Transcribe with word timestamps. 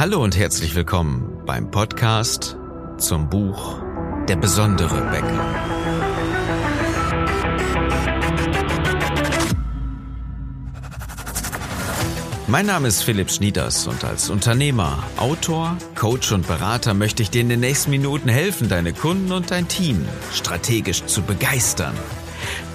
Hallo 0.00 0.24
und 0.24 0.34
herzlich 0.34 0.74
willkommen 0.74 1.42
beim 1.44 1.70
Podcast 1.70 2.56
zum 2.96 3.28
Buch 3.28 3.82
Der 4.28 4.36
besondere 4.36 4.98
Bäcker. 5.10 5.44
Mein 12.46 12.64
Name 12.64 12.88
ist 12.88 13.02
Philipp 13.02 13.30
Schnieders 13.30 13.86
und 13.88 14.02
als 14.02 14.30
Unternehmer, 14.30 15.04
Autor, 15.18 15.76
Coach 15.96 16.32
und 16.32 16.46
Berater 16.46 16.94
möchte 16.94 17.22
ich 17.22 17.28
dir 17.28 17.42
in 17.42 17.50
den 17.50 17.60
nächsten 17.60 17.90
Minuten 17.90 18.30
helfen, 18.30 18.70
deine 18.70 18.94
Kunden 18.94 19.32
und 19.32 19.50
dein 19.50 19.68
Team 19.68 20.08
strategisch 20.32 21.04
zu 21.04 21.20
begeistern. 21.20 21.92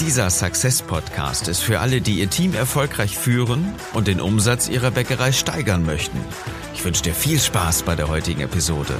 Dieser 0.01 0.29
Success 0.29 0.81
Podcast 0.81 1.47
ist 1.47 1.61
für 1.61 1.79
alle, 1.79 2.01
die 2.01 2.19
ihr 2.19 2.29
Team 2.29 2.53
erfolgreich 2.53 3.17
führen 3.17 3.73
und 3.93 4.07
den 4.07 4.19
Umsatz 4.19 4.67
ihrer 4.67 4.91
Bäckerei 4.91 5.31
steigern 5.31 5.85
möchten. 5.85 6.19
Ich 6.73 6.83
wünsche 6.83 7.01
dir 7.01 7.13
viel 7.13 7.39
Spaß 7.39 7.83
bei 7.83 7.95
der 7.95 8.09
heutigen 8.09 8.41
Episode. 8.41 8.93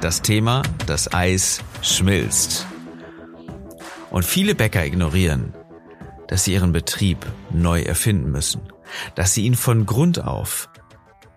Das 0.00 0.22
Thema, 0.22 0.62
das 0.86 1.14
Eis 1.14 1.60
schmilzt. 1.82 2.66
Und 4.10 4.24
viele 4.24 4.56
Bäcker 4.56 4.84
ignorieren, 4.84 5.54
dass 6.26 6.44
sie 6.44 6.54
ihren 6.54 6.72
Betrieb 6.72 7.24
neu 7.50 7.82
erfinden 7.82 8.30
müssen, 8.32 8.62
dass 9.14 9.34
sie 9.34 9.44
ihn 9.44 9.54
von 9.54 9.86
Grund 9.86 10.22
auf 10.22 10.68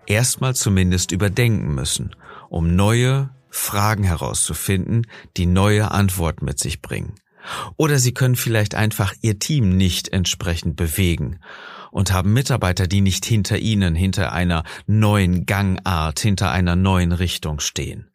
erstmal 0.06 0.56
zumindest 0.56 1.12
überdenken 1.12 1.72
müssen, 1.74 2.16
um 2.48 2.74
neue 2.74 3.30
Fragen 3.48 4.02
herauszufinden, 4.02 5.06
die 5.36 5.46
neue 5.46 5.92
Antworten 5.92 6.44
mit 6.44 6.58
sich 6.58 6.82
bringen. 6.82 7.14
Oder 7.76 7.98
sie 7.98 8.12
können 8.12 8.36
vielleicht 8.36 8.74
einfach 8.74 9.14
ihr 9.22 9.38
Team 9.38 9.76
nicht 9.76 10.08
entsprechend 10.08 10.76
bewegen 10.76 11.40
und 11.90 12.12
haben 12.12 12.32
Mitarbeiter, 12.32 12.86
die 12.86 13.00
nicht 13.00 13.24
hinter 13.24 13.58
ihnen, 13.58 13.94
hinter 13.94 14.32
einer 14.32 14.64
neuen 14.86 15.46
Gangart, 15.46 16.20
hinter 16.20 16.50
einer 16.50 16.76
neuen 16.76 17.12
Richtung 17.12 17.60
stehen. 17.60 18.10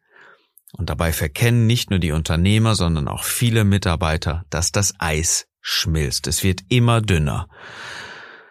Und 0.72 0.90
dabei 0.90 1.12
verkennen 1.12 1.66
nicht 1.66 1.90
nur 1.90 1.98
die 1.98 2.12
Unternehmer, 2.12 2.74
sondern 2.74 3.08
auch 3.08 3.24
viele 3.24 3.64
Mitarbeiter, 3.64 4.44
dass 4.50 4.72
das 4.72 4.94
Eis 4.98 5.46
schmilzt. 5.60 6.26
Es 6.26 6.42
wird 6.42 6.60
immer 6.68 7.00
dünner. 7.00 7.48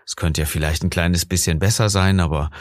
Es 0.06 0.16
könnte 0.16 0.42
ja 0.42 0.46
vielleicht 0.46 0.84
ein 0.84 0.92
kleines 0.92 1.26
bisschen 1.26 1.58
besser 1.58 1.90
sein, 1.90 2.20
aber 2.20 2.52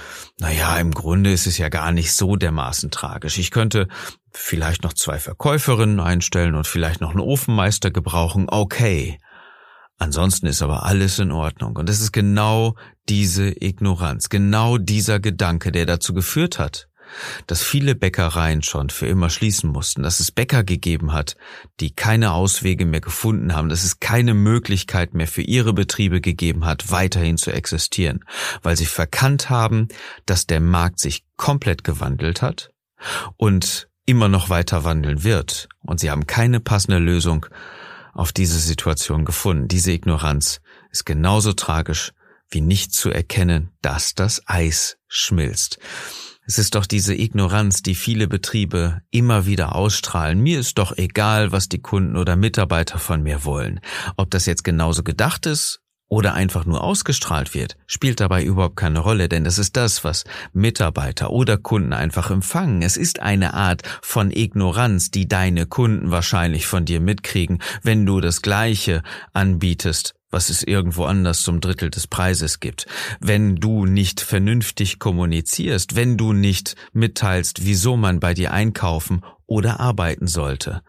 naja, 0.41 0.78
im 0.78 0.92
Grunde 0.92 1.31
ist 1.31 1.47
es 1.47 1.59
ja 1.59 1.69
gar 1.69 1.92
nicht 1.92 2.12
so 2.12 2.36
dermaßen 2.36 2.91
tragisch. 2.91 3.39
Ich 3.39 3.51
könnte 3.51 3.89
vielleicht 4.33 4.83
noch 4.83 4.95
zwei 4.95 5.19
Verkäuferinnen 5.19 6.01
einstellen 6.01 6.55
und 6.55 6.67
vielleicht 6.67 7.01
noch 7.01 7.11
einen 7.11 7.20
Ofenmeister 7.20 7.91
gebrauchen, 7.91 8.47
okay. 8.48 9.19
Ansonsten 9.98 10.47
ist 10.47 10.62
aber 10.62 10.84
alles 10.84 11.19
in 11.19 11.31
Ordnung. 11.31 11.77
Und 11.77 11.89
es 11.89 12.01
ist 12.01 12.12
genau 12.12 12.75
diese 13.09 13.51
Ignoranz, 13.62 14.29
genau 14.29 14.79
dieser 14.79 15.20
Gedanke, 15.20 15.70
der 15.70 15.86
dazu 15.86 16.14
geführt 16.14 16.58
hat, 16.58 16.89
dass 17.47 17.62
viele 17.62 17.94
Bäckereien 17.94 18.62
schon 18.62 18.91
für 18.91 19.06
immer 19.06 19.30
schließen 19.30 19.70
mussten, 19.70 20.02
dass 20.02 20.20
es 20.20 20.30
Bäcker 20.30 20.64
gegeben 20.64 21.12
hat, 21.12 21.36
die 21.80 21.91
keine 21.91 22.33
Auswege 22.33 22.86
mehr 22.86 23.00
gefunden 23.00 23.55
haben, 23.55 23.69
dass 23.69 23.84
es 23.84 24.00
keine 24.00 24.34
Möglichkeit 24.34 25.14
mehr 25.14 25.28
für 25.28 25.42
ihre 25.42 25.72
Betriebe 25.72 26.20
gegeben 26.20 26.64
hat, 26.64 26.91
weiterhin 26.91 27.36
zu 27.36 27.52
existieren, 27.52 28.24
weil 28.62 28.77
sie 28.77 28.86
verkannt 28.86 29.50
haben, 29.50 29.88
dass 30.27 30.46
der 30.46 30.61
Markt 30.61 31.00
sich 31.00 31.24
komplett 31.36 31.84
gewandelt 31.84 32.42
hat 32.42 32.70
und 33.36 33.89
immer 34.06 34.28
noch 34.28 34.50
weiter 34.50 34.84
wandeln 34.84 35.24
wird. 35.24 35.68
Und 35.80 36.00
sie 36.00 36.11
haben 36.11 36.27
keine 36.27 36.61
passende 36.61 36.98
Lösung 36.98 37.46
auf 38.12 38.33
diese 38.33 38.58
Situation 38.58 39.24
gefunden. 39.24 39.68
Diese 39.68 39.92
Ignoranz 39.92 40.61
ist 40.91 41.05
genauso 41.05 41.52
tragisch 41.52 42.12
wie 42.50 42.61
nicht 42.61 42.92
zu 42.92 43.11
erkennen, 43.11 43.70
dass 43.83 44.14
das 44.14 44.42
Eis 44.46 44.96
schmilzt. 45.08 45.78
Es 46.47 46.59
ist 46.59 46.75
doch 46.75 46.84
diese 46.84 47.14
Ignoranz, 47.14 47.83
die 47.83 47.95
viele 47.95 48.28
Betriebe 48.28 49.00
immer 49.11 49.47
wieder 49.47 49.75
ausstrahlen. 49.75 50.41
Mir 50.41 50.61
ist 50.61 50.77
doch 50.77 50.95
egal, 50.98 51.53
was 51.53 51.70
die 51.70 51.81
Kunden 51.81 52.19
oder 52.19 52.36
Mitarbeiter 52.36 52.98
von 52.98 53.23
mir 53.23 53.46
wollen. 53.46 53.80
Ob 54.18 54.30
das 54.30 54.45
jetzt 54.45 54.63
genauso 54.63 55.02
gedacht 55.02 55.46
ist 55.46 55.80
oder 56.08 56.35
einfach 56.35 56.67
nur 56.67 56.85
ausgestrahlt 56.85 57.55
wird, 57.55 57.79
spielt 57.86 58.20
dabei 58.20 58.45
überhaupt 58.45 58.77
keine 58.77 58.98
Rolle, 58.98 59.30
denn 59.30 59.45
das 59.45 59.58
ist 59.58 59.74
das, 59.79 60.05
was 60.05 60.24
Mitarbeiter 60.52 61.30
oder 61.30 61.57
Kunden 61.57 61.95
einfach 61.95 62.30
empfangen. 62.30 62.83
Es 62.83 62.98
ist 62.98 63.20
eine 63.20 63.55
Art 63.55 63.80
von 64.02 64.30
Ignoranz, 64.30 65.11
die 65.11 65.27
deine 65.27 65.64
Kunden 65.64 66.11
wahrscheinlich 66.11 66.67
von 66.67 66.85
dir 66.85 67.01
mitkriegen, 67.01 67.63
wenn 67.83 68.05
du 68.05 68.20
das 68.20 68.42
Gleiche 68.42 69.02
anbietest 69.33 70.14
was 70.34 70.50
es 70.50 70.64
irgendwo 70.64 71.05
anders 71.05 71.42
zum 71.42 71.61
Drittel 71.61 71.90
des 71.90 72.08
Preises 72.08 72.58
gibt. 72.58 72.86
Wenn 73.20 73.55
du 73.56 73.86
nicht 73.86 74.20
vernünftig 74.20 74.98
kommunizierst, 74.98 75.95
wenn 75.95 76.17
du 76.17 76.33
nicht 76.33 76.74
mitteilst, 76.92 77.64
wieso 77.64 77.96
man 77.96 78.18
bei 78.18 78.34
dir 78.34 78.52
einkaufen 78.52 79.23
oder 79.46 79.78
arbeiten 79.78 80.27
sollte. 80.27 80.83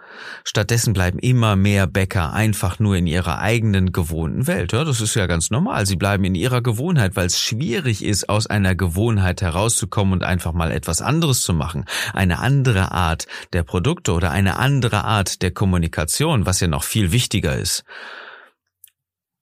Stattdessen 0.44 0.94
bleiben 0.94 1.19
immer 1.19 1.55
mehr 1.55 1.85
Bäcker 1.85 2.34
einfach 2.34 2.79
nur 2.79 2.95
in 2.95 3.05
ihrer 3.05 3.39
eigenen 3.39 3.91
gewohnten 3.91 4.47
Welt. 4.47 4.72
Ja, 4.73 4.84
das 4.84 5.00
ist 5.00 5.13
ja 5.16 5.28
ganz 5.28 5.51
normal. 5.51 5.85
Sie 5.85 5.97
bleiben 5.97 6.23
in 6.23 6.35
ihrer 6.35 6.61
Gewohnheit, 6.61 7.16
weil 7.16 7.28
es 7.28 7.39
schwierig 7.39 8.03
ist, 8.03 8.29
aus 8.29 8.47
einer 8.47 8.73
Gewohnheit 8.73 9.44
herauszukommen 9.44 10.13
und 10.13 10.23
einfach 10.23 10.53
mal 10.53 10.72
etwas 10.72 11.01
anderes 11.01 11.41
zu 11.41 11.53
machen. 11.53 11.85
Eine 12.13 12.39
andere 12.39 12.91
Art 12.91 13.28
der 13.53 13.63
Produkte 13.63 14.13
oder 14.13 14.31
eine 14.31 14.57
andere 14.57 15.03
Art 15.03 15.44
der 15.44 15.51
Kommunikation, 15.51 16.47
was 16.47 16.61
ja 16.61 16.67
noch 16.67 16.84
viel 16.84 17.11
wichtiger 17.11 17.55
ist. 17.57 17.84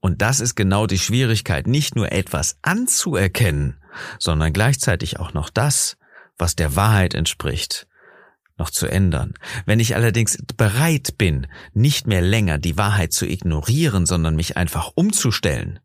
Und 0.03 0.21
das 0.21 0.41
ist 0.41 0.55
genau 0.55 0.85
die 0.85 0.99
Schwierigkeit, 0.99 1.65
nicht 1.65 1.95
nur 1.95 2.11
etwas 2.11 2.57
anzuerkennen, 2.61 3.77
sondern 4.19 4.51
gleichzeitig 4.51 5.17
auch 5.17 5.33
noch 5.33 5.49
das, 5.49 5.95
was 6.37 6.57
der 6.57 6.75
Wahrheit 6.75 7.13
entspricht, 7.13 7.87
noch 8.57 8.69
zu 8.69 8.87
ändern. 8.87 9.33
Wenn 9.65 9.79
ich 9.79 9.95
allerdings 9.95 10.37
bereit 10.57 11.17
bin, 11.17 11.47
nicht 11.73 12.05
mehr 12.05 12.21
länger 12.21 12.57
die 12.57 12.77
Wahrheit 12.77 13.13
zu 13.13 13.25
ignorieren, 13.25 14.05
sondern 14.05 14.35
mich 14.35 14.57
einfach 14.57 14.91
umzustellen, 14.93 15.79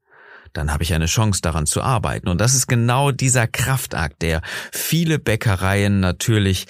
dann 0.53 0.73
habe 0.73 0.83
ich 0.83 0.95
eine 0.95 1.07
Chance 1.07 1.41
daran 1.41 1.67
zu 1.67 1.81
arbeiten. 1.81 2.27
Und 2.27 2.41
das 2.41 2.55
ist 2.55 2.67
genau 2.67 3.13
dieser 3.13 3.47
Kraftakt, 3.47 4.23
der 4.23 4.43
viele 4.73 5.21
Bäckereien 5.21 6.01
natürlich 6.01 6.67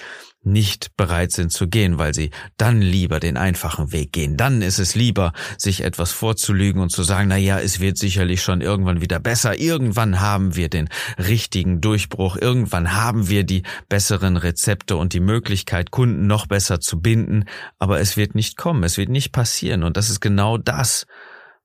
nicht 0.48 0.96
bereit 0.96 1.32
sind 1.32 1.52
zu 1.52 1.68
gehen, 1.68 1.98
weil 1.98 2.14
sie 2.14 2.30
dann 2.56 2.80
lieber 2.80 3.20
den 3.20 3.36
einfachen 3.36 3.92
Weg 3.92 4.12
gehen. 4.12 4.36
Dann 4.36 4.62
ist 4.62 4.78
es 4.78 4.94
lieber, 4.94 5.32
sich 5.56 5.84
etwas 5.84 6.12
vorzulügen 6.12 6.82
und 6.82 6.90
zu 6.90 7.02
sagen, 7.02 7.28
na 7.28 7.36
ja, 7.36 7.58
es 7.60 7.80
wird 7.80 7.98
sicherlich 7.98 8.42
schon 8.42 8.60
irgendwann 8.60 9.00
wieder 9.00 9.20
besser. 9.20 9.58
Irgendwann 9.58 10.20
haben 10.20 10.56
wir 10.56 10.68
den 10.68 10.88
richtigen 11.18 11.80
Durchbruch. 11.80 12.36
Irgendwann 12.36 12.94
haben 12.94 13.28
wir 13.28 13.44
die 13.44 13.62
besseren 13.88 14.36
Rezepte 14.36 14.96
und 14.96 15.12
die 15.12 15.20
Möglichkeit, 15.20 15.90
Kunden 15.90 16.26
noch 16.26 16.46
besser 16.46 16.80
zu 16.80 17.00
binden. 17.00 17.44
Aber 17.78 18.00
es 18.00 18.16
wird 18.16 18.34
nicht 18.34 18.56
kommen. 18.56 18.82
Es 18.82 18.96
wird 18.96 19.08
nicht 19.08 19.32
passieren. 19.32 19.82
Und 19.82 19.96
das 19.96 20.10
ist 20.10 20.20
genau 20.20 20.58
das, 20.58 21.06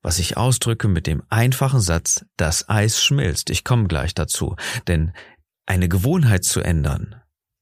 was 0.02 0.18
ich 0.18 0.36
ausdrücke 0.36 0.86
mit 0.86 1.06
dem 1.06 1.22
einfachen 1.30 1.80
Satz, 1.80 2.24
das 2.36 2.68
Eis 2.68 3.02
schmilzt. 3.02 3.50
Ich 3.50 3.64
komme 3.64 3.88
gleich 3.88 4.14
dazu. 4.14 4.54
Denn 4.86 5.12
eine 5.66 5.88
Gewohnheit 5.88 6.44
zu 6.44 6.60
ändern, 6.60 7.16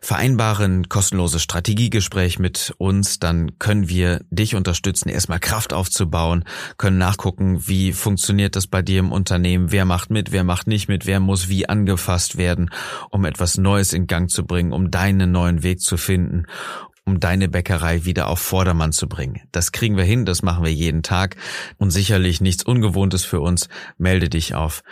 vereinbaren 0.00 0.88
kostenloses 0.88 1.42
Strategiegespräch 1.42 2.38
mit 2.38 2.72
uns, 2.78 3.18
dann 3.18 3.58
können 3.58 3.88
wir 3.88 4.20
dich 4.30 4.54
unterstützen, 4.54 5.08
erstmal 5.08 5.40
Kraft 5.40 5.72
aufzubauen, 5.72 6.44
können 6.76 6.98
nachgucken, 6.98 7.66
wie 7.66 7.92
funktioniert 7.92 8.54
das 8.54 8.68
bei 8.68 8.82
dir 8.82 9.00
im 9.00 9.10
Unternehmen, 9.10 9.72
wer 9.72 9.84
macht 9.84 10.10
mit, 10.10 10.30
wer 10.30 10.44
macht 10.44 10.68
nicht 10.68 10.88
mit, 10.88 11.06
wer 11.06 11.18
muss 11.18 11.48
wie 11.48 11.68
angefasst 11.68 12.36
werden, 12.36 12.70
um 13.10 13.24
etwas 13.24 13.58
Neues 13.58 13.92
in 13.92 14.06
Gang 14.06 14.30
zu 14.30 14.44
bringen, 14.44 14.72
um 14.72 14.92
deinen 14.92 15.32
neuen 15.32 15.64
Weg 15.64 15.80
zu 15.80 15.96
finden 15.96 16.46
um 17.06 17.20
deine 17.20 17.48
Bäckerei 17.48 18.04
wieder 18.04 18.28
auf 18.28 18.40
Vordermann 18.40 18.92
zu 18.92 19.08
bringen. 19.08 19.40
Das 19.52 19.72
kriegen 19.72 19.96
wir 19.96 20.04
hin, 20.04 20.26
das 20.26 20.42
machen 20.42 20.64
wir 20.64 20.72
jeden 20.72 21.02
Tag 21.02 21.36
und 21.78 21.90
sicherlich 21.90 22.40
nichts 22.40 22.64
Ungewohntes 22.64 23.24
für 23.24 23.40
uns. 23.40 23.68
Melde 23.96 24.28
dich 24.28 24.54
auf 24.54 24.82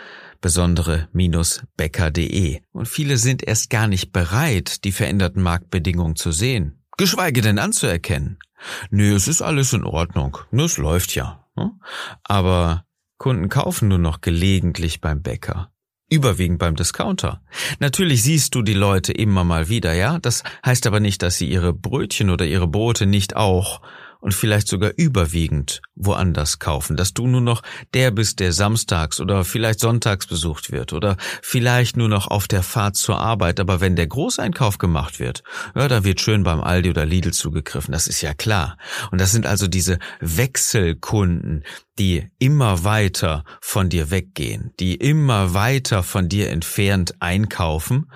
besondere-bäcker.de. 0.41 2.61
Und 2.71 2.87
viele 2.87 3.17
sind 3.17 3.43
erst 3.43 3.69
gar 3.69 3.87
nicht 3.87 4.11
bereit, 4.11 4.83
die 4.85 4.91
veränderten 4.91 5.43
Marktbedingungen 5.43 6.15
zu 6.15 6.31
sehen, 6.31 6.79
geschweige 6.97 7.41
denn 7.41 7.59
anzuerkennen. 7.59 8.39
Nö, 8.89 9.13
es 9.13 9.27
ist 9.27 9.41
alles 9.41 9.73
in 9.73 9.83
Ordnung, 9.83 10.37
es 10.51 10.77
läuft 10.77 11.13
ja. 11.15 11.45
Ne? 11.55 11.71
Aber 12.23 12.85
Kunden 13.17 13.49
kaufen 13.49 13.89
nur 13.89 13.97
noch 13.97 14.21
gelegentlich 14.21 15.01
beim 15.01 15.21
Bäcker. 15.21 15.69
Überwiegend 16.09 16.59
beim 16.59 16.75
Discounter. 16.75 17.41
Natürlich 17.79 18.21
siehst 18.21 18.53
du 18.53 18.61
die 18.61 18.73
Leute 18.73 19.11
immer 19.11 19.43
mal 19.43 19.69
wieder, 19.69 19.93
ja? 19.93 20.19
Das 20.19 20.43
heißt 20.63 20.85
aber 20.85 20.99
nicht, 20.99 21.23
dass 21.23 21.37
sie 21.37 21.49
ihre 21.49 21.73
Brötchen 21.73 22.29
oder 22.29 22.45
ihre 22.45 22.67
Brote 22.67 23.07
nicht 23.07 23.35
auch 23.35 23.81
und 24.25 24.33
vielleicht 24.33 24.67
sogar 24.67 24.91
überwiegend 24.97 25.83
woanders 25.93 26.57
kaufen, 26.57 26.97
dass 26.97 27.13
du 27.13 27.27
nur 27.27 27.41
noch 27.41 27.61
der 27.93 28.09
bist, 28.09 28.39
der 28.39 28.53
samstags 28.53 29.19
oder 29.19 29.45
vielleicht 29.45 29.79
sonntags 29.79 30.25
besucht 30.25 30.71
wird 30.71 30.93
oder 30.93 31.15
vielleicht 31.43 31.95
nur 31.95 32.09
noch 32.09 32.25
auf 32.25 32.47
der 32.47 32.63
Fahrt 32.63 32.95
zur 32.95 33.19
Arbeit, 33.19 33.59
aber 33.59 33.81
wenn 33.81 33.95
der 33.95 34.07
Großeinkauf 34.07 34.79
gemacht 34.79 35.19
wird, 35.19 35.43
ja, 35.75 35.87
da 35.87 36.03
wird 36.03 36.21
schön 36.21 36.41
beim 36.41 36.59
Aldi 36.59 36.89
oder 36.89 37.05
Lidl 37.05 37.33
zugegriffen, 37.33 37.91
das 37.91 38.07
ist 38.07 38.21
ja 38.21 38.33
klar. 38.33 38.79
Und 39.11 39.21
das 39.21 39.31
sind 39.31 39.45
also 39.45 39.67
diese 39.67 39.99
Wechselkunden, 40.21 41.63
die 41.99 42.27
immer 42.39 42.83
weiter 42.83 43.43
von 43.61 43.89
dir 43.89 44.09
weggehen, 44.09 44.73
die 44.79 44.95
immer 44.95 45.53
weiter 45.53 46.01
von 46.01 46.29
dir 46.29 46.49
entfernt 46.49 47.13
einkaufen 47.19 48.07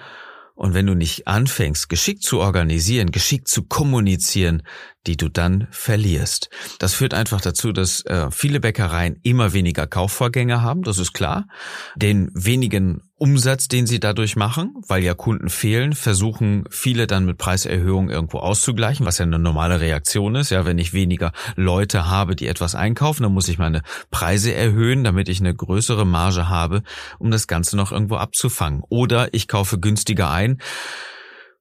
und 0.59 0.73
wenn 0.73 0.87
du 0.87 0.93
nicht 0.93 1.25
anfängst, 1.25 1.87
geschickt 1.87 2.21
zu 2.21 2.41
organisieren, 2.41 3.11
geschickt 3.11 3.47
zu 3.47 3.63
kommunizieren, 3.63 4.63
die 5.07 5.15
du 5.15 5.29
dann 5.29 5.69
verlierst. 5.71 6.49
Das 6.79 6.93
führt 6.93 7.13
einfach 7.13 7.39
dazu, 7.39 7.71
dass 7.71 8.05
äh, 8.05 8.29
viele 8.29 8.59
Bäckereien 8.59 9.15
immer 9.23 9.53
weniger 9.53 9.87
Kaufvorgänge 9.87 10.61
haben, 10.61 10.81
das 10.81 10.97
ist 10.97 11.13
klar. 11.13 11.47
Den 11.95 12.29
wenigen 12.33 13.08
Umsatz, 13.19 13.67
den 13.67 13.85
sie 13.85 13.99
dadurch 13.99 14.35
machen, 14.35 14.73
weil 14.87 15.03
ja 15.03 15.13
Kunden 15.13 15.49
fehlen, 15.49 15.93
versuchen 15.93 16.63
viele 16.69 17.05
dann 17.05 17.25
mit 17.25 17.37
Preiserhöhungen 17.37 18.09
irgendwo 18.09 18.39
auszugleichen, 18.39 19.05
was 19.05 19.17
ja 19.17 19.25
eine 19.25 19.37
normale 19.37 19.81
Reaktion 19.81 20.35
ist. 20.35 20.49
Ja, 20.49 20.65
wenn 20.65 20.77
ich 20.77 20.93
weniger 20.93 21.33
Leute 21.55 22.09
habe, 22.09 22.35
die 22.35 22.47
etwas 22.47 22.75
einkaufen, 22.75 23.23
dann 23.23 23.33
muss 23.33 23.49
ich 23.49 23.57
meine 23.57 23.81
Preise 24.09 24.53
erhöhen, 24.53 25.03
damit 25.03 25.27
ich 25.29 25.41
eine 25.41 25.53
größere 25.53 26.05
Marge 26.05 26.49
habe, 26.49 26.81
um 27.19 27.29
das 27.29 27.47
Ganze 27.47 27.75
noch 27.75 27.91
irgendwo 27.91 28.15
abzufangen. 28.15 28.83
Oder 28.89 29.33
ich 29.33 29.47
kaufe 29.47 29.79
günstiger 29.79 30.31
ein 30.31 30.59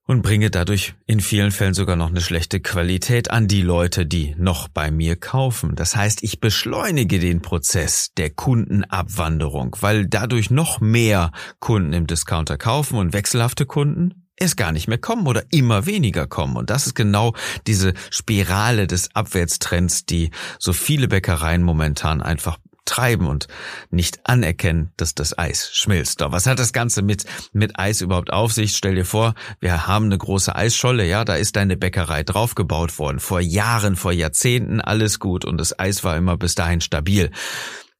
und 0.09 0.23
bringe 0.23 0.49
dadurch 0.49 0.95
in 1.05 1.19
vielen 1.19 1.51
Fällen 1.51 1.75
sogar 1.75 1.95
noch 1.95 2.09
eine 2.09 2.21
schlechte 2.21 2.59
Qualität 2.59 3.29
an 3.29 3.47
die 3.47 3.61
Leute, 3.61 4.07
die 4.07 4.33
noch 4.39 4.67
bei 4.67 4.89
mir 4.89 5.15
kaufen. 5.15 5.75
Das 5.75 5.95
heißt, 5.95 6.23
ich 6.23 6.39
beschleunige 6.39 7.19
den 7.19 7.43
Prozess 7.43 8.09
der 8.17 8.31
Kundenabwanderung, 8.31 9.75
weil 9.81 10.07
dadurch 10.07 10.49
noch 10.49 10.81
mehr 10.81 11.31
Kunden 11.59 11.93
im 11.93 12.07
Discounter 12.07 12.57
kaufen 12.57 12.97
und 12.97 13.13
wechselhafte 13.13 13.67
Kunden 13.67 14.25
es 14.35 14.55
gar 14.55 14.71
nicht 14.71 14.87
mehr 14.87 14.97
kommen 14.97 15.27
oder 15.27 15.43
immer 15.51 15.85
weniger 15.85 16.25
kommen. 16.25 16.57
Und 16.57 16.71
das 16.71 16.87
ist 16.87 16.95
genau 16.95 17.35
diese 17.67 17.93
Spirale 18.09 18.87
des 18.87 19.15
Abwärtstrends, 19.15 20.07
die 20.07 20.31
so 20.57 20.73
viele 20.73 21.07
Bäckereien 21.07 21.61
momentan 21.61 22.23
einfach 22.23 22.57
treiben 22.89 23.27
und 23.27 23.47
nicht 23.89 24.19
anerkennen, 24.25 24.91
dass 24.97 25.15
das 25.15 25.37
Eis 25.37 25.69
schmilzt. 25.73 26.21
Doch 26.21 26.31
was 26.31 26.45
hat 26.45 26.59
das 26.59 26.73
Ganze 26.73 27.01
mit, 27.01 27.25
mit 27.53 27.79
Eis 27.79 28.01
überhaupt 28.01 28.33
auf 28.33 28.51
sich? 28.51 28.75
Stell 28.75 28.95
dir 28.95 29.05
vor, 29.05 29.35
wir 29.59 29.87
haben 29.87 30.05
eine 30.05 30.17
große 30.17 30.55
Eisscholle, 30.55 31.05
ja, 31.05 31.23
da 31.23 31.35
ist 31.35 31.55
deine 31.55 31.77
Bäckerei 31.77 32.23
draufgebaut 32.23 32.97
worden. 32.99 33.19
Vor 33.19 33.39
Jahren, 33.39 33.95
vor 33.95 34.11
Jahrzehnten, 34.11 34.81
alles 34.81 35.19
gut 35.19 35.45
und 35.45 35.57
das 35.57 35.77
Eis 35.77 36.03
war 36.03 36.17
immer 36.17 36.37
bis 36.37 36.55
dahin 36.55 36.81
stabil. 36.81 37.31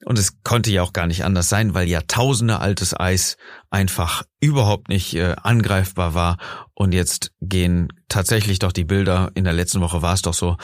Und 0.05 0.17
es 0.17 0.43
konnte 0.43 0.71
ja 0.71 0.81
auch 0.81 0.93
gar 0.93 1.07
nicht 1.07 1.25
anders 1.25 1.49
sein, 1.49 1.73
weil 1.73 1.87
Jahrtausende 1.87 2.59
altes 2.59 2.97
Eis 2.97 3.35
einfach 3.69 4.23
überhaupt 4.39 4.89
nicht 4.89 5.13
äh, 5.15 5.35
angreifbar 5.41 6.13
war. 6.13 6.37
Und 6.73 6.93
jetzt 6.93 7.33
gehen 7.41 7.89
tatsächlich 8.07 8.59
doch 8.59 8.71
die 8.71 8.85
Bilder, 8.85 9.31
in 9.35 9.43
der 9.43 9.53
letzten 9.53 9.81
Woche 9.81 10.01
war 10.01 10.13
es 10.13 10.21
doch 10.21 10.33
so, 10.33 10.55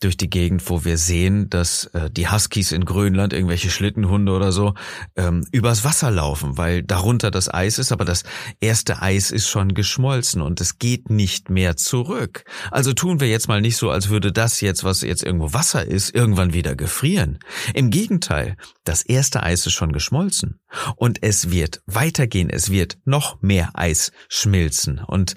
durch 0.00 0.18
die 0.18 0.28
Gegend, 0.28 0.68
wo 0.68 0.84
wir 0.84 0.98
sehen, 0.98 1.48
dass 1.48 1.86
äh, 1.86 2.10
die 2.10 2.28
Huskies 2.28 2.72
in 2.72 2.84
Grönland, 2.84 3.32
irgendwelche 3.32 3.70
Schlittenhunde 3.70 4.32
oder 4.32 4.52
so, 4.52 4.74
ähm, 5.16 5.46
übers 5.50 5.82
Wasser 5.82 6.10
laufen, 6.10 6.58
weil 6.58 6.82
darunter 6.82 7.30
das 7.30 7.52
Eis 7.52 7.78
ist, 7.78 7.90
aber 7.90 8.04
das 8.04 8.24
erste 8.60 9.00
Eis 9.00 9.30
ist 9.30 9.48
schon 9.48 9.72
geschmolzen 9.72 10.42
und 10.42 10.60
es 10.60 10.78
geht 10.78 11.08
nicht 11.08 11.48
mehr 11.48 11.76
zurück. 11.76 12.44
Also 12.70 12.92
tun 12.92 13.20
wir 13.20 13.28
jetzt 13.28 13.48
mal 13.48 13.62
nicht 13.62 13.78
so, 13.78 13.90
als 13.90 14.10
würde 14.10 14.30
das 14.30 14.60
jetzt, 14.60 14.84
was 14.84 15.00
jetzt 15.00 15.22
irgendwo 15.22 15.54
Wasser 15.54 15.86
ist, 15.86 16.14
irgendwann 16.14 16.52
wieder 16.52 16.76
gefrieren. 16.76 17.38
Im 17.72 17.90
Gegenteil, 17.90 18.56
das 18.84 19.02
erste 19.02 19.42
Eis 19.42 19.66
ist 19.66 19.72
schon 19.72 19.92
geschmolzen 19.92 20.60
und 20.96 21.22
es 21.22 21.50
wird 21.50 21.82
weitergehen, 21.86 22.50
es 22.50 22.70
wird 22.70 22.98
noch 23.04 23.40
mehr 23.42 23.70
Eis 23.74 24.12
schmilzen 24.28 24.98
und 24.98 25.34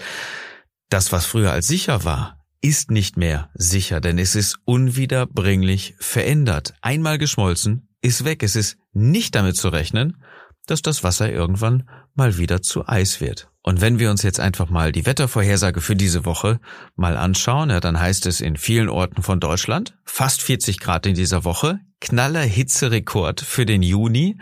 das, 0.90 1.12
was 1.12 1.26
früher 1.26 1.52
als 1.52 1.68
sicher 1.68 2.04
war, 2.04 2.40
ist 2.62 2.90
nicht 2.90 3.18
mehr 3.18 3.50
sicher, 3.54 4.02
denn 4.02 4.18
es 4.18 4.36
ist 4.36 4.58
unwiederbringlich 4.66 5.96
verändert. 6.00 6.74
Einmal 6.82 7.18
geschmolzen, 7.18 7.90
ist 8.02 8.24
weg. 8.24 8.44
Es 8.44 8.56
ist 8.56 8.78
nicht 8.94 9.36
damit 9.36 9.58
zu 9.58 9.70
rechnen, 9.70 10.24
dass 10.68 10.82
das 10.82 11.04
Wasser 11.04 11.32
irgendwann 11.32 11.90
mal 12.14 12.38
wieder 12.38 12.62
zu 12.62 12.88
Eis 12.88 13.20
wird. 13.20 13.50
Und 13.62 13.82
wenn 13.82 14.00
wir 14.00 14.12
uns 14.12 14.22
jetzt 14.22 14.40
einfach 14.40 14.70
mal 14.70 14.92
die 14.92 15.06
Wettervorhersage 15.06 15.82
für 15.82 15.96
diese 15.96 16.24
Woche 16.26 16.60
mal 16.96 17.18
anschauen, 17.18 17.72
ja, 17.72 17.80
dann 17.80 18.00
heißt 18.00 18.26
es 18.28 18.42
in 18.42 18.58
vielen 18.58 18.90
Orten 18.90 19.24
von 19.24 19.40
Deutschland 19.40 19.98
fast 20.06 20.42
40 20.42 20.80
Grad 20.80 21.06
in 21.08 21.16
dieser 21.16 21.44
Woche, 21.44 21.80
knaller 22.06 22.44
Hitzerekord 22.44 23.42
für 23.42 23.66
den 23.66 23.82
Juni. 23.82 24.38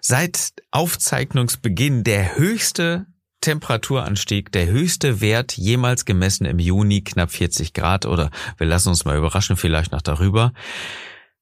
Seit 0.00 0.52
Aufzeichnungsbeginn 0.70 2.04
der 2.04 2.36
höchste 2.36 3.06
Temperaturanstieg, 3.40 4.52
der 4.52 4.68
höchste 4.68 5.20
Wert 5.20 5.56
jemals 5.56 6.04
gemessen 6.04 6.44
im 6.44 6.60
Juni, 6.60 7.02
knapp 7.02 7.32
40 7.32 7.72
Grad 7.72 8.06
oder 8.06 8.30
wir 8.58 8.66
lassen 8.66 8.90
uns 8.90 9.04
mal 9.04 9.16
überraschen, 9.18 9.56
vielleicht 9.56 9.90
noch 9.90 10.02
darüber. 10.02 10.52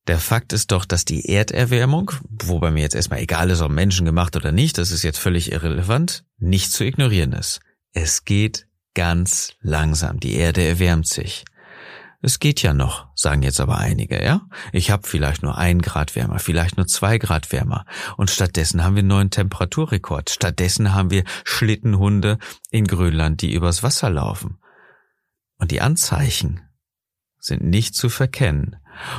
Der 0.06 0.18
Fakt 0.18 0.54
ist 0.54 0.72
doch, 0.72 0.86
dass 0.86 1.04
die 1.04 1.28
Erderwärmung, 1.28 2.12
wobei 2.30 2.70
mir 2.70 2.80
jetzt 2.80 2.94
erstmal 2.94 3.20
egal 3.20 3.50
ist, 3.50 3.60
ob 3.60 3.70
Menschen 3.70 4.06
gemacht 4.06 4.36
oder 4.36 4.52
nicht, 4.52 4.78
das 4.78 4.90
ist 4.90 5.02
jetzt 5.02 5.18
völlig 5.18 5.52
irrelevant, 5.52 6.24
nicht 6.38 6.72
zu 6.72 6.82
ignorieren 6.82 7.34
ist. 7.34 7.60
Es 7.92 8.24
geht 8.24 8.66
ganz 8.94 9.52
langsam. 9.60 10.18
Die 10.18 10.34
Erde 10.34 10.62
erwärmt 10.62 11.08
sich. 11.08 11.44
Es 12.20 12.40
geht 12.40 12.62
ja 12.62 12.74
noch, 12.74 13.06
sagen 13.14 13.42
jetzt 13.42 13.60
aber 13.60 13.78
einige, 13.78 14.22
ja? 14.22 14.48
Ich 14.72 14.90
habe 14.90 15.06
vielleicht 15.06 15.44
nur 15.44 15.56
ein 15.56 15.80
Grad 15.80 16.16
wärmer, 16.16 16.40
vielleicht 16.40 16.76
nur 16.76 16.86
zwei 16.86 17.18
Grad 17.18 17.52
wärmer. 17.52 17.84
Und 18.16 18.30
stattdessen 18.30 18.82
haben 18.82 18.96
wir 18.96 19.00
einen 19.00 19.08
neuen 19.08 19.30
Temperaturrekord. 19.30 20.30
Stattdessen 20.30 20.94
haben 20.94 21.10
wir 21.10 21.22
Schlittenhunde 21.44 22.38
in 22.70 22.86
Grönland, 22.86 23.40
die 23.42 23.52
übers 23.52 23.84
Wasser 23.84 24.10
laufen. 24.10 24.58
Und 25.58 25.70
die 25.70 25.80
Anzeichen 25.80 26.60
sind 27.38 27.62
nicht 27.62 27.94
zu 27.94 28.08
verkennen. 28.08 28.76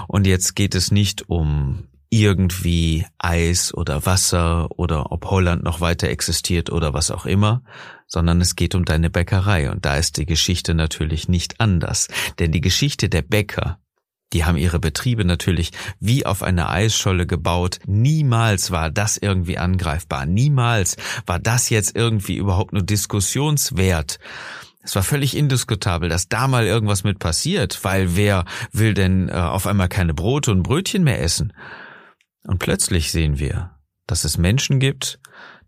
Und 0.07 0.28
jetzt 0.28 0.56
geht 0.56 0.75
es 0.75 0.92
nicht 0.92 1.30
um 1.30 1.88
irgendwie 2.09 3.06
Eis 3.19 3.73
oder 3.73 4.06
Wasser 4.06 4.69
oder 4.71 5.11
ob 5.11 5.25
Holland 5.25 5.63
noch 5.63 5.80
weiter 5.80 6.09
existiert 6.09 6.71
oder 6.71 6.94
was 6.94 7.11
auch 7.11 7.25
immer, 7.25 7.63
sondern 8.07 8.42
es 8.42 8.56
geht 8.56 8.73
um 8.73 8.85
deine 8.85 9.09
Bäckerei 9.09 9.69
und 9.69 9.85
da 9.85 9.95
ist 9.95 10.18
die 10.18 10.25
Geschichte 10.25 10.73
natürlich 10.73 11.30
nicht 11.30 11.61
anders, 11.61 12.07
denn 12.39 12.51
die 12.51 12.61
Geschichte 12.61 13.09
der 13.09 13.21
Bäcker, 13.21 13.80
die 14.33 14.45
haben 14.45 14.57
ihre 14.57 14.80
Betriebe 14.80 15.25
natürlich 15.25 15.71
wie 15.99 16.25
auf 16.25 16.44
eine 16.44 16.69
Eisscholle 16.69 17.25
gebaut. 17.25 17.80
Niemals 17.87 18.69
war 18.69 18.92
das 18.92 19.18
irgendwie 19.18 19.57
angreifbar. 19.57 20.28
Niemals 20.28 20.97
war 21.25 21.39
das 21.39 21.69
jetzt 21.69 21.95
irgendwie 21.95 22.37
überhaupt 22.37 22.73
nur 22.73 22.83
diskussionswert. 22.83 24.19
Es 24.83 24.95
war 24.95 25.04
völlig 25.04 25.35
indiskutabel, 25.35 26.09
dass 26.09 26.30
da 26.30 26.47
mal 26.47 26.66
irgendwas 26.66 27.04
mit 27.04 27.19
passiert, 27.19 27.83
weil 27.83 28.16
wer 28.16 28.45
will 28.71 28.94
denn 28.94 29.30
äh, 29.30 29.33
auf 29.33 29.68
einmal 29.68 29.89
keine 29.89 30.13
Brote 30.13 30.51
und 30.51 30.63
Brötchen 30.63 31.04
mehr 31.04 31.21
essen? 31.21 31.54
Und 32.49 32.57
plötzlich 32.57 33.11
sehen 33.11 33.37
wir, 33.37 33.77
dass 34.07 34.23
es 34.23 34.39
Menschen 34.39 34.79
gibt, 34.79 35.19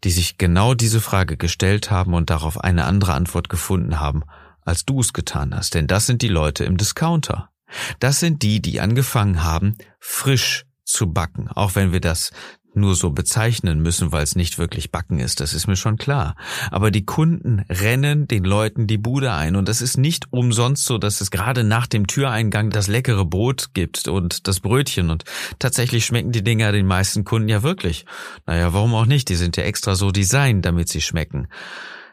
die 0.04 0.10
sich 0.10 0.40
genau 0.40 0.74
diese 0.74 1.00
Frage 1.00 1.38
gestellt 1.38 1.92
haben 1.92 2.16
und 2.16 2.32
darauf 2.32 2.60
eine 2.60 2.86
andere 2.86 3.14
Antwort 3.14 3.50
gefunden 3.50 4.00
haben, 4.00 4.24
als 4.62 4.84
du 4.84 5.00
es 5.00 5.14
getan 5.14 5.56
hast. 5.56 5.76
Denn 5.76 5.86
das 5.86 6.08
sind 6.08 6.24
die 6.24 6.28
Leute 6.28 6.64
im 6.64 6.78
Discounter. 6.78 7.52
Das 8.00 8.20
sind 8.20 8.42
die, 8.42 8.64
die 8.64 8.82
angefangen 8.82 9.44
haben, 9.44 9.78
frisch 10.00 10.66
zu 10.84 11.14
backen, 11.14 11.50
auch 11.50 11.76
wenn 11.76 11.94
wir 11.94 12.02
das 12.02 12.32
nur 12.74 12.96
so 12.96 13.12
bezeichnen 13.12 13.82
müssen, 13.82 14.12
weil 14.12 14.24
es 14.24 14.36
nicht 14.36 14.58
wirklich 14.58 14.92
Backen 14.92 15.20
ist, 15.20 15.40
das 15.40 15.54
ist 15.54 15.68
mir 15.68 15.76
schon 15.76 15.98
klar. 15.98 16.36
Aber 16.70 16.92
die 16.92 17.06
Kunden 17.06 17.66
rennen 17.70 18.28
den 18.28 18.44
Leuten 18.44 18.88
die 18.88 18.98
Bude 18.98 19.34
ein 19.34 19.56
und 19.56 19.68
das 19.68 19.82
ist 19.82 19.98
nicht 19.98 20.28
umsonst 20.32 20.86
so, 20.86 20.98
dass 20.98 21.22
es 21.22 21.32
gerade 21.32 21.64
nach 21.64 21.88
dem 21.88 22.08
Türeingang 22.08 22.70
das 22.70 22.88
leckere 22.88 23.26
Brot 23.26 23.74
gibt 23.74 24.08
und 24.08 24.48
das 24.48 24.60
Brötchen 24.60 25.10
und 25.10 25.24
tatsächlich 25.60 26.06
schmecken 26.06 26.32
die 26.32 26.44
Dinger 26.44 26.72
den 26.72 26.88
meisten 26.88 27.26
Kunden 27.26 27.50
ja 27.50 27.64
wirklich. 27.64 28.06
Naja, 28.46 28.74
warum 28.74 28.94
auch 28.96 29.06
nicht? 29.06 29.30
Die 29.30 29.36
sind 29.36 29.58
ja 29.58 29.64
extra 29.64 29.96
so 29.96 30.12
designt, 30.12 30.66
damit 30.66 30.90
sie 30.90 31.02
schmecken. 31.02 31.48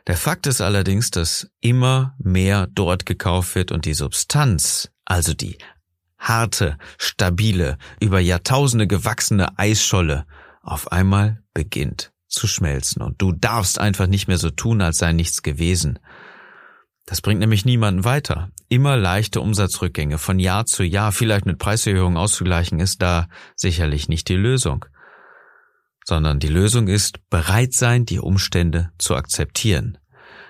Der 0.06 0.16
Fakt 0.16 0.46
ist 0.46 0.62
allerdings, 0.62 1.10
dass 1.10 1.50
immer 1.60 2.14
mehr 2.18 2.66
dort 2.72 3.04
gekauft 3.04 3.54
wird 3.54 3.72
und 3.72 3.84
die 3.84 3.94
Substanz, 3.94 4.90
also 5.04 5.34
die 5.34 5.58
harte, 6.18 6.78
stabile, 6.98 7.78
über 8.00 8.18
Jahrtausende 8.18 8.86
gewachsene 8.86 9.58
Eisscholle 9.58 10.26
auf 10.72 10.92
einmal 10.92 11.42
beginnt 11.54 12.12
zu 12.28 12.46
schmelzen 12.46 13.02
und 13.02 13.20
du 13.20 13.32
darfst 13.32 13.80
einfach 13.80 14.06
nicht 14.06 14.28
mehr 14.28 14.38
so 14.38 14.50
tun, 14.50 14.82
als 14.82 14.98
sei 14.98 15.12
nichts 15.12 15.42
gewesen. 15.42 15.98
Das 17.06 17.22
bringt 17.22 17.40
nämlich 17.40 17.64
niemanden 17.64 18.04
weiter. 18.04 18.50
Immer 18.68 18.98
leichte 18.98 19.40
Umsatzrückgänge 19.40 20.18
von 20.18 20.38
Jahr 20.38 20.66
zu 20.66 20.84
Jahr, 20.84 21.10
vielleicht 21.10 21.46
mit 21.46 21.58
Preiserhöhungen 21.58 22.18
auszugleichen, 22.18 22.80
ist 22.80 23.00
da 23.00 23.28
sicherlich 23.56 24.08
nicht 24.08 24.28
die 24.28 24.36
Lösung. 24.36 24.84
sondern 26.04 26.38
die 26.38 26.48
Lösung 26.48 26.88
ist 26.88 27.28
bereit 27.28 27.74
sein, 27.74 28.06
die 28.06 28.18
Umstände 28.18 28.90
zu 28.96 29.14
akzeptieren. 29.14 29.98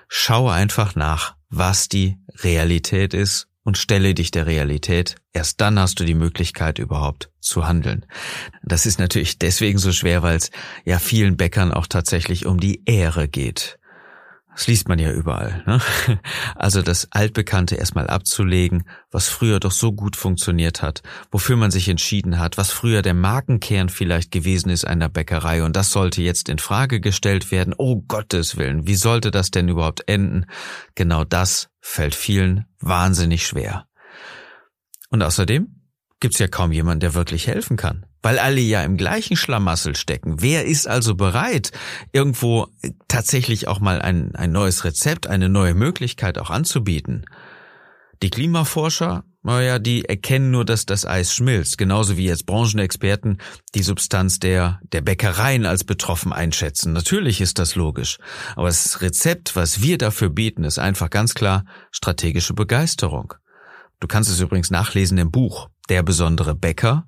Schau 0.07 0.47
einfach 0.47 0.95
nach, 0.95 1.35
was 1.49 1.89
die 1.89 2.17
Realität 2.43 3.13
ist 3.13 3.48
und 3.69 3.77
stelle 3.77 4.15
dich 4.15 4.31
der 4.31 4.47
Realität. 4.47 5.17
Erst 5.31 5.61
dann 5.61 5.77
hast 5.77 5.99
du 5.99 6.03
die 6.03 6.15
Möglichkeit 6.15 6.79
überhaupt 6.79 7.29
zu 7.39 7.67
handeln. 7.67 8.03
Das 8.63 8.87
ist 8.87 8.97
natürlich 8.97 9.37
deswegen 9.37 9.77
so 9.77 9.91
schwer, 9.91 10.23
weil 10.23 10.37
es 10.37 10.49
ja 10.85 10.97
vielen 10.97 11.37
Bäckern 11.37 11.71
auch 11.71 11.85
tatsächlich 11.85 12.47
um 12.47 12.59
die 12.59 12.81
Ehre 12.85 13.27
geht. 13.27 13.77
Das 14.55 14.65
liest 14.65 14.89
man 14.89 14.97
ja 14.97 15.11
überall. 15.11 15.63
Ne? 15.67 15.79
Also 16.55 16.81
das 16.81 17.07
Altbekannte 17.11 17.75
erstmal 17.75 18.07
abzulegen, 18.07 18.85
was 19.11 19.27
früher 19.27 19.59
doch 19.59 19.71
so 19.71 19.91
gut 19.91 20.15
funktioniert 20.15 20.81
hat, 20.81 21.03
wofür 21.29 21.55
man 21.55 21.69
sich 21.69 21.87
entschieden 21.89 22.39
hat, 22.39 22.57
was 22.57 22.71
früher 22.71 23.03
der 23.03 23.13
Markenkern 23.13 23.89
vielleicht 23.89 24.31
gewesen 24.31 24.71
ist 24.71 24.85
einer 24.85 25.09
Bäckerei 25.09 25.63
und 25.63 25.75
das 25.75 25.91
sollte 25.91 26.23
jetzt 26.23 26.49
in 26.49 26.57
Frage 26.57 27.01
gestellt 27.01 27.51
werden. 27.51 27.75
Oh 27.77 28.01
Gottes 28.07 28.57
Willen, 28.57 28.87
wie 28.87 28.95
sollte 28.95 29.29
das 29.29 29.51
denn 29.51 29.69
überhaupt 29.69 30.09
enden? 30.09 30.47
Genau 30.95 31.23
das 31.23 31.69
fällt 31.89 32.15
vielen 32.15 32.65
wahnsinnig 32.79 33.45
schwer. 33.45 33.87
Und 35.09 35.21
außerdem 35.23 35.67
gibt's 36.19 36.39
ja 36.39 36.47
kaum 36.47 36.71
jemanden, 36.71 37.01
der 37.01 37.13
wirklich 37.13 37.47
helfen 37.47 37.77
kann 37.77 38.05
weil 38.21 38.39
alle 38.39 38.59
ja 38.59 38.83
im 38.83 38.97
gleichen 38.97 39.37
Schlamassel 39.37 39.95
stecken. 39.95 40.41
Wer 40.41 40.65
ist 40.65 40.87
also 40.87 41.15
bereit, 41.15 41.71
irgendwo 42.11 42.67
tatsächlich 43.07 43.67
auch 43.67 43.79
mal 43.79 44.01
ein, 44.01 44.35
ein 44.35 44.51
neues 44.51 44.83
Rezept, 44.83 45.27
eine 45.27 45.49
neue 45.49 45.73
Möglichkeit 45.73 46.37
auch 46.37 46.49
anzubieten? 46.49 47.25
Die 48.21 48.29
Klimaforscher, 48.29 49.23
naja, 49.41 49.79
die 49.79 50.03
erkennen 50.03 50.51
nur, 50.51 50.65
dass 50.65 50.85
das 50.85 51.05
Eis 51.05 51.33
schmilzt, 51.33 51.77
genauso 51.77 52.17
wie 52.17 52.25
jetzt 52.25 52.45
Branchenexperten 52.45 53.37
die 53.73 53.83
Substanz 53.83 54.39
der, 54.39 54.81
der 54.91 55.01
Bäckereien 55.01 55.65
als 55.65 55.85
betroffen 55.85 56.33
einschätzen. 56.33 56.91
Natürlich 56.91 57.39
ist 57.39 57.57
das 57.57 57.75
logisch. 57.75 58.17
Aber 58.55 58.67
das 58.67 59.01
Rezept, 59.01 59.55
was 59.55 59.81
wir 59.81 59.97
dafür 59.97 60.29
bieten, 60.29 60.65
ist 60.65 60.77
einfach 60.77 61.09
ganz 61.09 61.35
klar 61.35 61.63
strategische 61.91 62.53
Begeisterung. 62.53 63.33
Du 64.01 64.07
kannst 64.07 64.29
es 64.29 64.41
übrigens 64.41 64.71
nachlesen 64.71 65.17
im 65.17 65.31
Buch 65.31 65.69
Der 65.87 66.03
besondere 66.03 66.53
Bäcker. 66.53 67.07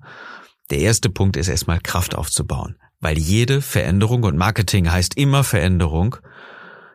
Der 0.70 0.78
erste 0.78 1.10
Punkt 1.10 1.36
ist 1.36 1.48
erstmal 1.48 1.80
Kraft 1.80 2.14
aufzubauen, 2.14 2.76
weil 3.00 3.18
jede 3.18 3.60
Veränderung 3.60 4.22
und 4.22 4.38
Marketing 4.38 4.90
heißt 4.90 5.16
immer 5.18 5.44
Veränderung, 5.44 6.16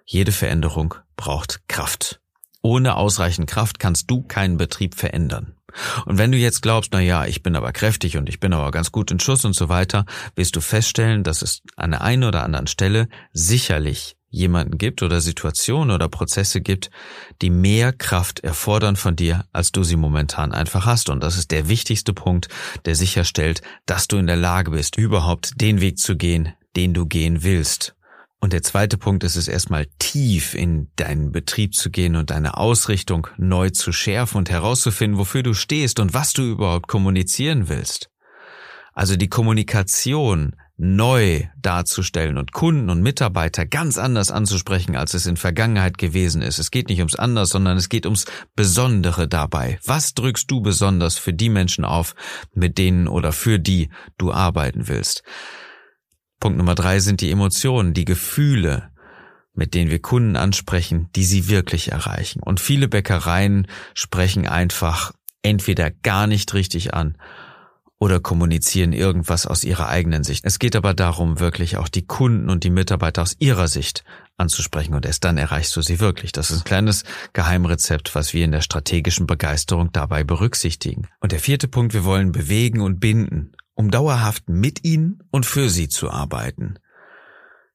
jede 0.03 0.31
Veränderung 0.31 0.95
braucht 1.15 1.61
Kraft. 1.67 2.19
Ohne 2.61 2.95
ausreichend 2.95 3.49
Kraft 3.49 3.79
kannst 3.79 4.09
du 4.09 4.23
keinen 4.23 4.57
Betrieb 4.57 4.95
verändern. 4.95 5.53
Und 6.05 6.17
wenn 6.17 6.31
du 6.31 6.37
jetzt 6.37 6.61
glaubst, 6.61 6.91
na 6.93 7.01
ja, 7.01 7.25
ich 7.25 7.43
bin 7.43 7.55
aber 7.55 7.71
kräftig 7.71 8.17
und 8.17 8.29
ich 8.29 8.39
bin 8.39 8.53
aber 8.53 8.71
ganz 8.71 8.91
gut 8.91 9.11
in 9.11 9.19
Schuss 9.19 9.45
und 9.45 9.53
so 9.53 9.69
weiter, 9.69 10.05
wirst 10.35 10.55
du 10.55 10.61
feststellen, 10.61 11.23
dass 11.23 11.41
es 11.41 11.61
an 11.75 11.91
der 11.91 12.01
einen 12.01 12.23
oder 12.23 12.43
anderen 12.43 12.67
Stelle 12.67 13.09
sicherlich 13.31 14.15
jemanden 14.29 14.77
gibt 14.77 15.03
oder 15.03 15.21
Situationen 15.21 15.91
oder 15.91 16.09
Prozesse 16.09 16.61
gibt, 16.61 16.89
die 17.41 17.49
mehr 17.49 17.93
Kraft 17.93 18.41
erfordern 18.41 18.95
von 18.95 19.15
dir, 19.15 19.45
als 19.53 19.71
du 19.71 19.83
sie 19.83 19.95
momentan 19.95 20.51
einfach 20.51 20.85
hast. 20.85 21.09
Und 21.09 21.23
das 21.23 21.37
ist 21.37 21.51
der 21.51 21.69
wichtigste 21.69 22.13
Punkt, 22.13 22.49
der 22.85 22.95
sicherstellt, 22.95 23.61
dass 23.85 24.07
du 24.07 24.17
in 24.17 24.27
der 24.27 24.35
Lage 24.35 24.71
bist, 24.71 24.97
überhaupt 24.97 25.61
den 25.61 25.81
Weg 25.81 25.97
zu 25.97 26.17
gehen, 26.17 26.53
den 26.75 26.93
du 26.93 27.05
gehen 27.05 27.43
willst. 27.43 27.96
Und 28.39 28.53
der 28.53 28.61
zweite 28.61 28.97
Punkt 28.97 29.23
ist 29.23 29.35
es 29.35 29.47
erstmal 29.47 29.87
tief 29.97 30.53
in 30.53 30.91
deinen 30.95 31.31
Betrieb 31.31 31.73
zu 31.73 31.89
gehen 31.89 32.15
und 32.15 32.29
deine 32.29 32.57
Ausrichtung 32.57 33.27
neu 33.37 33.71
zu 33.71 33.91
schärfen 33.91 34.37
und 34.37 34.49
herauszufinden, 34.49 35.17
wofür 35.17 35.41
du 35.41 35.53
stehst 35.53 35.99
und 35.99 36.13
was 36.13 36.33
du 36.33 36.43
überhaupt 36.43 36.87
kommunizieren 36.87 37.67
willst. 37.67 38.09
Also 38.93 39.15
die 39.15 39.29
Kommunikation 39.29 40.55
neu 40.77 41.45
darzustellen 41.59 42.37
und 42.37 42.51
Kunden 42.51 42.91
und 42.91 43.01
Mitarbeiter 43.01 43.65
ganz 43.65 43.97
anders 43.97 44.29
anzusprechen, 44.29 44.95
als 44.95 45.15
es 45.15 45.25
in 45.25 45.37
Vergangenheit 45.37 45.97
gewesen 45.97 46.43
ist. 46.43 46.59
Es 46.59 46.69
geht 46.69 46.89
nicht 46.89 46.99
ums 46.99 47.15
Anders, 47.15 47.49
sondern 47.49 47.77
es 47.77 47.89
geht 47.89 48.05
ums 48.05 48.25
Besondere 48.55 49.27
dabei. 49.27 49.79
Was 49.85 50.13
drückst 50.13 50.49
du 50.49 50.61
besonders 50.61 51.17
für 51.17 51.33
die 51.33 51.49
Menschen 51.49 51.83
auf, 51.83 52.13
mit 52.53 52.77
denen 52.77 53.07
oder 53.07 53.31
für 53.31 53.57
die 53.59 53.89
du 54.19 54.31
arbeiten 54.31 54.87
willst? 54.87 55.23
Punkt 56.39 56.57
Nummer 56.57 56.75
drei 56.75 56.99
sind 56.99 57.21
die 57.21 57.31
Emotionen, 57.31 57.93
die 57.93 58.05
Gefühle, 58.05 58.89
mit 59.53 59.73
denen 59.73 59.89
wir 59.89 59.99
Kunden 59.99 60.35
ansprechen, 60.35 61.09
die 61.15 61.23
sie 61.23 61.49
wirklich 61.49 61.91
erreichen. 61.91 62.41
Und 62.43 62.59
viele 62.59 62.87
Bäckereien 62.87 63.67
sprechen 63.95 64.47
einfach 64.47 65.13
entweder 65.41 65.89
gar 65.89 66.27
nicht 66.27 66.53
richtig 66.53 66.93
an 66.93 67.17
oder 67.99 68.19
kommunizieren 68.19 68.93
irgendwas 68.93 69.47
aus 69.47 69.63
ihrer 69.63 69.89
eigenen 69.89 70.23
Sicht. 70.23 70.45
Es 70.45 70.59
geht 70.59 70.75
aber 70.75 70.93
darum, 70.93 71.39
wirklich 71.39 71.77
auch 71.77 71.87
die 71.87 72.05
Kunden 72.05 72.49
und 72.49 72.63
die 72.63 72.69
Mitarbeiter 72.69 73.23
aus 73.23 73.35
ihrer 73.39 73.67
Sicht 73.67 74.03
anzusprechen 74.37 74.93
und 74.93 75.05
erst 75.05 75.23
dann 75.23 75.37
erreichst 75.37 75.75
du 75.75 75.81
sie 75.81 75.99
wirklich. 75.99 76.31
Das 76.31 76.51
ist 76.51 76.59
ein 76.59 76.63
kleines 76.63 77.03
Geheimrezept, 77.33 78.13
was 78.13 78.33
wir 78.33 78.45
in 78.45 78.51
der 78.51 78.61
strategischen 78.61 79.25
Begeisterung 79.25 79.91
dabei 79.91 80.23
berücksichtigen. 80.23 81.07
Und 81.19 81.31
der 81.31 81.39
vierte 81.39 81.67
Punkt, 81.67 81.95
wir 81.95 82.03
wollen 82.03 82.31
bewegen 82.31 82.81
und 82.81 82.99
binden, 82.99 83.53
um 83.77 83.91
dauerhaft 83.91 84.49
mit 84.49 84.83
ihnen 84.83 85.23
und 85.29 85.45
für 85.45 85.69
sie 85.69 85.87
zu 85.87 86.09
arbeiten. 86.09 86.79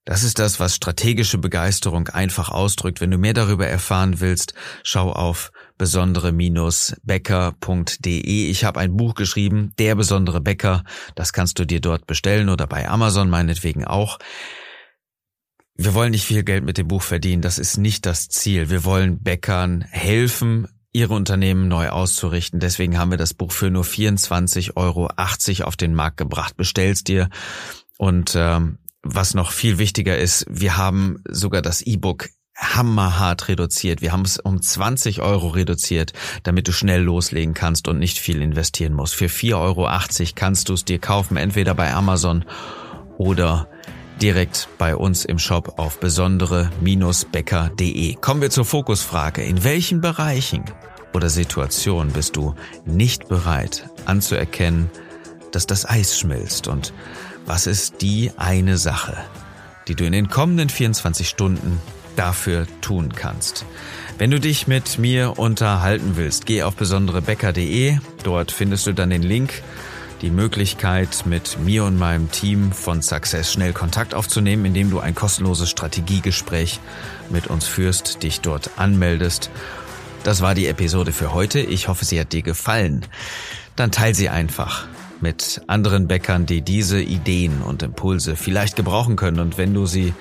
Das 0.04 0.24
ist 0.24 0.40
das, 0.40 0.58
was 0.58 0.74
strategische 0.74 1.38
Begeisterung 1.38 2.08
einfach 2.08 2.48
ausdrückt. 2.48 3.00
Wenn 3.00 3.12
du 3.12 3.18
mehr 3.18 3.34
darüber 3.34 3.68
erfahren 3.68 4.18
willst, 4.18 4.52
schau 4.82 5.12
auf 5.12 5.52
besondere-bäcker.de. 5.78 8.50
Ich 8.50 8.64
habe 8.64 8.80
ein 8.80 8.96
Buch 8.96 9.14
geschrieben, 9.14 9.72
Der 9.78 9.94
besondere 9.94 10.40
Bäcker. 10.40 10.82
Das 11.14 11.32
kannst 11.32 11.60
du 11.60 11.64
dir 11.64 11.80
dort 11.80 12.08
bestellen 12.08 12.48
oder 12.48 12.66
bei 12.66 12.88
Amazon 12.88 13.30
meinetwegen 13.30 13.84
auch. 13.84 14.18
Wir 15.76 15.94
wollen 15.94 16.10
nicht 16.10 16.26
viel 16.26 16.42
Geld 16.42 16.64
mit 16.64 16.78
dem 16.78 16.88
Buch 16.88 17.02
verdienen. 17.02 17.42
Das 17.42 17.60
ist 17.60 17.76
nicht 17.76 18.04
das 18.04 18.28
Ziel. 18.28 18.70
Wir 18.70 18.84
wollen 18.84 19.22
Bäckern 19.22 19.82
helfen, 19.82 20.66
ihre 20.92 21.14
Unternehmen 21.14 21.68
neu 21.68 21.88
auszurichten. 21.88 22.60
Deswegen 22.60 22.98
haben 22.98 23.10
wir 23.10 23.18
das 23.18 23.34
Buch 23.34 23.52
für 23.52 23.70
nur 23.70 23.84
24,80 23.84 24.76
Euro 24.76 25.08
auf 25.66 25.76
den 25.76 25.94
Markt 25.94 26.18
gebracht. 26.18 26.56
Bestellst 26.56 27.08
dir 27.08 27.30
und 27.98 28.34
ähm, 28.36 28.78
was 29.02 29.34
noch 29.34 29.50
viel 29.50 29.78
wichtiger 29.78 30.16
ist, 30.16 30.46
wir 30.48 30.76
haben 30.76 31.22
sogar 31.28 31.62
das 31.62 31.82
E-Book 31.82 32.28
hammerhart 32.56 33.48
reduziert. 33.48 34.02
Wir 34.02 34.12
haben 34.12 34.22
es 34.22 34.38
um 34.38 34.60
20 34.60 35.20
Euro 35.22 35.48
reduziert, 35.48 36.12
damit 36.42 36.68
du 36.68 36.72
schnell 36.72 37.02
loslegen 37.02 37.54
kannst 37.54 37.88
und 37.88 37.98
nicht 37.98 38.18
viel 38.18 38.40
investieren 38.40 38.92
musst. 38.92 39.14
Für 39.14 39.26
4,80 39.26 39.56
Euro 39.56 39.88
kannst 40.34 40.68
du 40.68 40.74
es 40.74 40.84
dir 40.84 40.98
kaufen, 40.98 41.36
entweder 41.36 41.74
bei 41.74 41.92
Amazon 41.92 42.44
oder 43.18 43.68
direkt 44.22 44.68
bei 44.78 44.94
uns 44.94 45.24
im 45.24 45.40
Shop 45.40 45.78
auf 45.78 45.98
besondere-bäcker.de. 45.98 48.14
Kommen 48.14 48.40
wir 48.40 48.50
zur 48.50 48.64
Fokusfrage. 48.64 49.42
In 49.42 49.64
welchen 49.64 50.00
Bereichen 50.00 50.62
oder 51.12 51.28
Situationen 51.28 52.12
bist 52.12 52.36
du 52.36 52.54
nicht 52.84 53.26
bereit 53.28 53.90
anzuerkennen, 54.04 54.88
dass 55.50 55.66
das 55.66 55.88
Eis 55.88 56.16
schmilzt 56.18 56.68
und 56.68 56.92
was 57.46 57.66
ist 57.66 58.00
die 58.00 58.30
eine 58.36 58.78
Sache, 58.78 59.16
die 59.88 59.96
du 59.96 60.04
in 60.04 60.12
den 60.12 60.28
kommenden 60.28 60.68
24 60.68 61.28
Stunden 61.28 61.80
dafür 62.14 62.68
tun 62.80 63.14
kannst. 63.16 63.64
Wenn 64.18 64.30
du 64.30 64.38
dich 64.38 64.68
mit 64.68 64.98
mir 64.98 65.40
unterhalten 65.40 66.12
willst, 66.14 66.46
geh 66.46 66.62
auf 66.62 66.76
besonderebäcker.de. 66.76 67.98
Dort 68.22 68.52
findest 68.52 68.86
du 68.86 68.92
dann 68.92 69.10
den 69.10 69.22
Link, 69.22 69.64
die 70.22 70.30
Möglichkeit, 70.30 71.26
mit 71.26 71.58
mir 71.58 71.84
und 71.84 71.98
meinem 71.98 72.30
Team 72.30 72.70
von 72.70 73.02
Success 73.02 73.52
schnell 73.52 73.72
Kontakt 73.72 74.14
aufzunehmen, 74.14 74.64
indem 74.64 74.88
du 74.88 75.00
ein 75.00 75.16
kostenloses 75.16 75.68
Strategiegespräch 75.68 76.78
mit 77.28 77.48
uns 77.48 77.66
führst, 77.66 78.22
dich 78.22 78.40
dort 78.40 78.70
anmeldest. 78.76 79.50
Das 80.22 80.40
war 80.40 80.54
die 80.54 80.68
Episode 80.68 81.12
für 81.12 81.34
heute. 81.34 81.58
Ich 81.58 81.88
hoffe, 81.88 82.04
sie 82.04 82.20
hat 82.20 82.32
dir 82.32 82.42
gefallen. 82.42 83.04
Dann 83.74 83.90
teil 83.90 84.14
sie 84.14 84.28
einfach 84.28 84.86
mit 85.20 85.62
anderen 85.66 86.06
Bäckern, 86.06 86.46
die 86.46 86.62
diese 86.62 87.00
Ideen 87.00 87.60
und 87.60 87.82
Impulse 87.82 88.36
vielleicht 88.36 88.76
gebrauchen 88.76 89.16
können. 89.16 89.40
Und 89.40 89.58
wenn 89.58 89.74
du 89.74 89.86
sie 89.86 90.14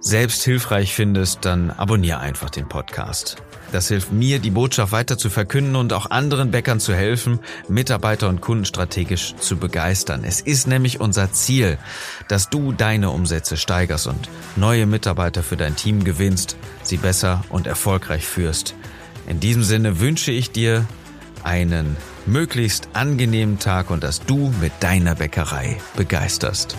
selbst 0.00 0.42
hilfreich 0.42 0.94
findest, 0.94 1.44
dann 1.44 1.70
abonniere 1.70 2.18
einfach 2.18 2.50
den 2.50 2.68
Podcast. 2.68 3.36
Das 3.72 3.88
hilft 3.88 4.10
mir, 4.10 4.40
die 4.40 4.50
Botschaft 4.50 4.90
weiter 4.90 5.16
zu 5.16 5.30
verkünden 5.30 5.76
und 5.76 5.92
auch 5.92 6.10
anderen 6.10 6.50
Bäckern 6.50 6.80
zu 6.80 6.94
helfen, 6.94 7.38
Mitarbeiter 7.68 8.28
und 8.28 8.40
Kunden 8.40 8.64
strategisch 8.64 9.36
zu 9.36 9.58
begeistern. 9.58 10.24
Es 10.24 10.40
ist 10.40 10.66
nämlich 10.66 11.00
unser 11.00 11.30
Ziel, 11.32 11.78
dass 12.26 12.50
du 12.50 12.72
deine 12.72 13.10
Umsätze 13.10 13.56
steigerst 13.56 14.08
und 14.08 14.28
neue 14.56 14.86
Mitarbeiter 14.86 15.44
für 15.44 15.56
dein 15.56 15.76
Team 15.76 16.02
gewinnst, 16.02 16.56
sie 16.82 16.96
besser 16.96 17.44
und 17.48 17.68
erfolgreich 17.68 18.24
führst. 18.24 18.74
In 19.28 19.38
diesem 19.38 19.62
Sinne 19.62 20.00
wünsche 20.00 20.32
ich 20.32 20.50
dir 20.50 20.84
einen 21.44 21.96
möglichst 22.26 22.88
angenehmen 22.92 23.58
Tag 23.60 23.90
und 23.90 24.02
dass 24.02 24.20
du 24.20 24.52
mit 24.60 24.72
deiner 24.80 25.14
Bäckerei 25.14 25.76
begeisterst. 25.96 26.76